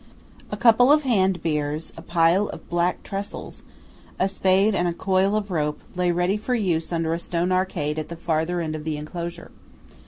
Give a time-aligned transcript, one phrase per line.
[0.51, 3.61] A couple of hand biers, a pile of black tressels,
[4.17, 7.99] a spade and a coil of rope, lay ready for use under a stone arcade
[7.99, 9.51] at the farther end of the enclosure.